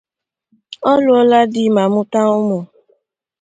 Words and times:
Ọ 0.89 0.91
lụọla 1.03 1.39
di 1.53 1.63
ma 1.75 1.83
mụta 1.93 2.21
ụmụ. 2.37 2.57